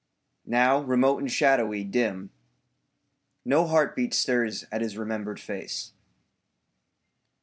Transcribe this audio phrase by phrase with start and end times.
[0.47, 2.31] Now, remote and shadowy, dim,
[3.45, 5.93] No heartbeat stirs at his remembered face.